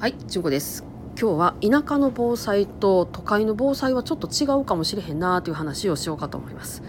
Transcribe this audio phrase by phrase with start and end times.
[0.00, 0.82] はい、純子です。
[1.20, 6.82] 今日は田舎の防災と都会の防災はちょっと違うかもしれへんなという話をしようかと思います。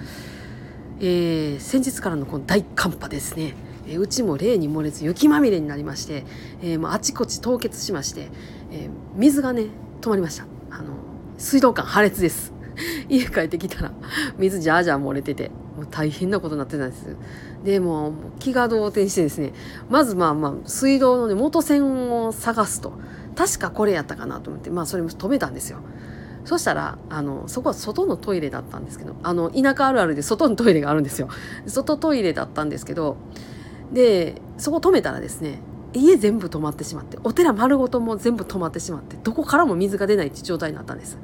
[1.01, 3.53] えー、先日からのこの大寒波ですね。
[3.85, 6.23] えーうちも例に漏れず雪まみれになりまして、
[6.61, 8.29] えーもうあちこち凍結しまして、
[8.71, 9.65] えー水がね
[9.99, 10.45] 止まりました。
[10.69, 10.93] あの
[11.37, 12.53] 水道管破裂です。
[13.09, 13.91] 家帰ってきたら
[14.37, 15.51] 水じゃあじゃあ漏れてて
[15.81, 17.17] もう大変なことになってたんです。
[17.63, 19.53] でも気が動転してですね
[19.89, 22.93] まずまあまあ水道の、ね、元栓を探すと
[23.35, 25.79] 確かこれやったかなと思ってまあそれも止めたんですよ。
[26.45, 31.29] そしたらあのそこは外のトイレだったんですけどあの田舎あるあるで外のトイレがあるんですよ。
[31.65, 33.17] 外トイレだったんですけど
[33.91, 35.59] でそこ止めたらですね
[35.93, 41.17] 家全部止まってしまってお寺丸ごとも全部止まってしまってどこからも水が出ないって状態になったんです。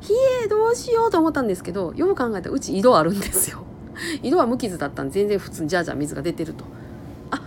[0.00, 0.12] ひ
[0.44, 3.64] えどうしようと思ったんですけどよく考えたらうち井戸あるんですよ。
[4.22, 6.64] 井戸は無傷だったんで全然普通にじゃあじゃあ水が出てると。
[7.30, 7.40] あ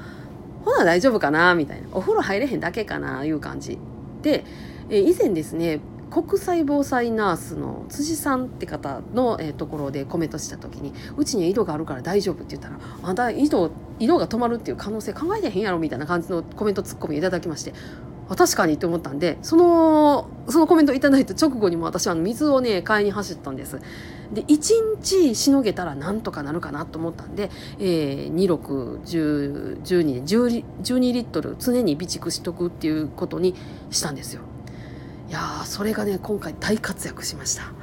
[0.64, 1.56] ほな大丈夫かな？
[1.56, 1.88] みたいな。
[1.92, 3.24] お風呂入れへんだけかな？
[3.26, 3.78] いう感じ。
[4.22, 4.44] で、
[4.90, 5.80] え以前ですね
[6.12, 17.74] 国際防災ナースの辻さんって方の、えーところでコメントした時に「うちに井戸があるから大丈夫」って言ったら「あんた井戸井戸が止まるっていう可能性考えてへんやろ」みたいな感じのコメントツッコミいただきまして
[18.34, 23.80] 確かにって思ったんでそのそのコメントいただいた直後にも私は水をね買いに走ったんです。
[24.34, 33.54] で1日しのげたらなんとかなるかなと思ったんで、えー、2612で10 12リットル常に備蓄しとくっていうことに
[33.92, 34.42] したんですよ。
[35.30, 37.74] いやーそれがね今回大活躍しました。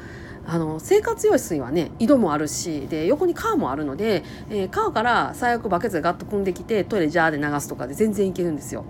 [0.45, 8.85] あの生活用水はね井戸もあるしで横に川もあるので、えー川から最悪バケツでガッと汲んできてトイレジャーで流すとかで全然いけるんですよ。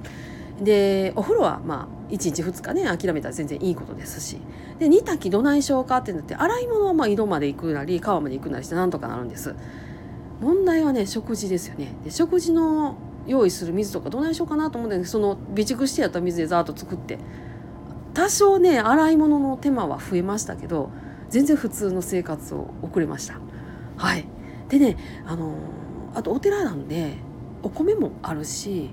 [0.61, 4.39] でお風呂はまあ1日2日ね諦めたら全然いいことですし。
[4.79, 9.55] で煮炊きどないしようかってなって洗い物はまあ井戸まで行くなり川まで行くなりしてなんとかなるんです。
[10.41, 11.95] 問題はね食事ですよね。
[12.05, 17.19] で食事の用意する水とかどないしようかなと思うんだけどその備蓄してやった水でざーっと作って。
[18.15, 20.91] 多少ね洗い物の手間は増えましたけど
[21.31, 23.39] 全然普通の生活を送れました。
[23.97, 24.27] はい。
[24.69, 24.97] でね
[25.27, 25.55] あの
[26.15, 27.15] あとお寺なんで
[27.63, 28.91] お米もあるし、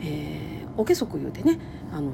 [0.00, 1.58] えーおけそく言うてね
[1.92, 2.10] あの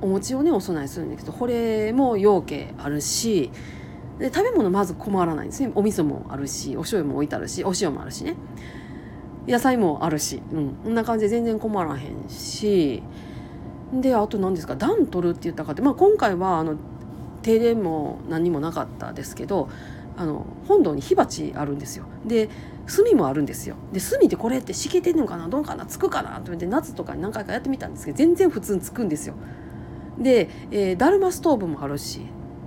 [0.00, 3.50] お餅をねお供えするんですけどこれも養鶏あるし
[4.18, 5.72] で食べ物まず困らないんですね。
[5.74, 8.36] お味噌もあるしお醤油も置いてあるしお塩もあるしね。
[9.48, 13.02] 野菜もあるし、うん、こんな感じで全然困らへんし。
[13.92, 16.76] であと何ですか段取るって言ったかって、まあ、今回はあの
[17.44, 19.68] 停電も何もなかったですけど
[20.16, 22.06] あの本堂に火鉢あるんですよ。
[22.26, 22.48] で
[22.86, 23.76] 炭もあるんですよ。
[23.92, 29.34] で炭ってこれって敷けてんのかなどうかなつくかなと思って夏とかに何回かやってみたんですけど全然普通につくんですよ。
[30.18, 32.22] で、えーだるまストーブもあるし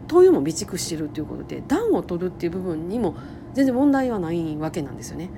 [0.07, 3.15] 灯油も備蓄してるっていうことで暖を取るっていう部分にも
[3.53, 5.29] 全然問題はないわけなんですよね。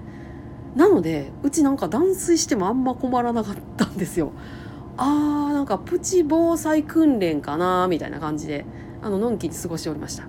[0.76, 4.32] なのでうちなんか断水してもあんま困らなかったんですよ。
[4.98, 8.66] あーなんかプチ防災訓練かなみたいな感じで。
[9.02, 10.26] あののんきに過ごしておりました。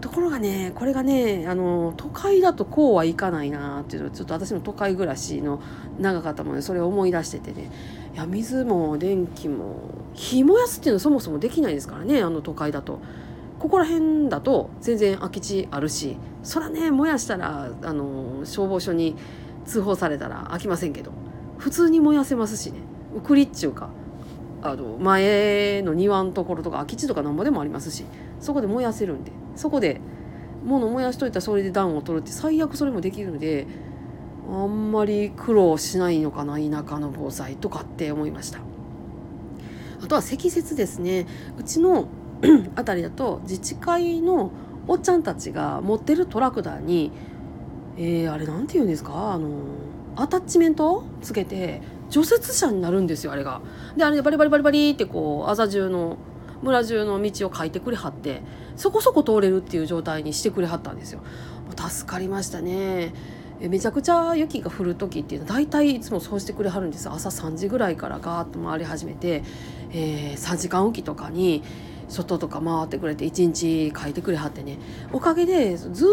[0.00, 5.60] ところがねこれがねあの都会だとこうはいかないなっていうのをちょっと私も都会暮らしの
[5.98, 7.70] 長かったものでそれを思い出しててね。
[8.14, 9.76] いや水も電気も
[10.14, 13.00] 火燃やすっていうのはそもそもできないですからねあの都会だと。
[13.58, 19.16] ここら辺だと全然空き地あるしそらね燃やしたらあの消防署に
[19.64, 21.10] 通報されたら飽きませんけど
[21.56, 22.80] 普通に燃やせますしね。
[23.24, 23.88] 栗っちゅうか
[24.62, 28.04] あの前の庭のところとか空き地とかなんぼでもありますし
[28.40, 30.00] そこで燃やせるんでそこで
[30.64, 33.66] 物燃やしといたらそれで暖を取るって最悪それもできるので
[34.50, 38.60] あんまり苦労しないのかな田舎の防災とかって思いました。
[40.02, 41.26] あとは積雪ですね。
[41.58, 42.06] うちの
[42.76, 44.50] あたりだと自治会の
[44.86, 47.12] おっちゃんたちが持ってるトラクターに
[47.98, 49.32] えー、あれなんて言うんですか？
[49.32, 49.48] あの
[50.16, 51.80] アタッチメントつけて
[52.10, 53.60] 除雪車になるんですよあれが。
[53.96, 56.16] であれでバリバリバリバリってこうあざ中の
[56.62, 58.42] 村中の道を書いてくれはって
[58.76, 61.20] そこそこ通れるっていう状態にしてくれはったんですよ。
[61.76, 63.12] 助かりましたね。
[63.60, 69.42] めちゃくちゃ雪が降る時っていうのは大体いつもそうしてくれはるんです朝3時ぐらいからガーッと回り始めて、
[69.92, 71.62] えー3時間おきとかに
[72.08, 74.78] 外とか回ってくれて1日書いてくれはってね
[75.12, 76.06] おかげでず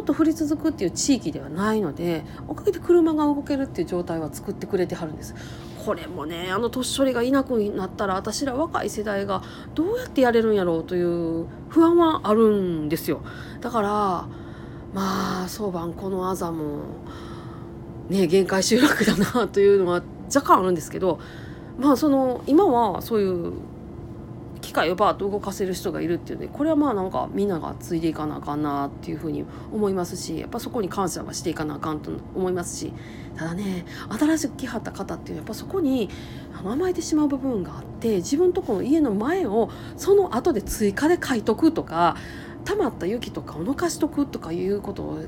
[0.00, 5.34] っと降り続くっていう地域ではないのでおかげで車が動けるっていう状態は作ってくれてはるんです。
[5.84, 9.44] これもねあの年寄りがいなくなったら私ら若い世代が
[9.76, 13.20] どうやってやれるんやろうという不安はあるんですよ。
[13.60, 13.88] だから
[14.92, 16.80] まあ早晩このあざも
[18.08, 21.20] ね限界集落だなというのは若干あるんですけど
[21.78, 23.52] まあその今はそういう
[24.66, 32.92] 機械をバーッと動かせる人がいるっていうねこれはまあなんかみんながついでいかなあかんなっていうふうに思いますしやっぱそこに感謝はしていかなあかんと思いますし
[33.36, 36.10] ただね新しく来はった方っていうのはやっぱそこに
[36.64, 42.16] 甘えてしまう部分があって自分とこの家の前をその後で追加で買いとくとか
[42.66, 45.18] 溜まった雪とかを抜かしとくとかいうこと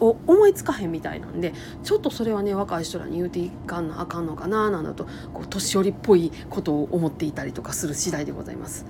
[0.00, 1.54] を思いつかへんみたいなんで
[1.84, 8.84] ちょっとそれはね若い人らに言うていかんなあかんのかななんだとこう年寄りっぽいことを思っていたりとかする次第でございます。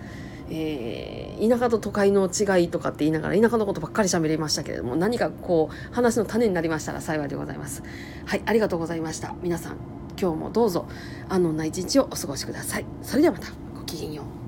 [0.51, 7.83] えー、田舎と都会の違いとかって言いながら田舎のことばっかり喋りましたけれども何かこう話の種になりましたら幸いでございます。
[8.27, 9.77] はいありがとうございました皆さん
[10.21, 10.87] 今日もどうぞ
[11.29, 12.85] 安穏な一日をお過ごしください。
[13.03, 14.44] それではまたごきげんよう。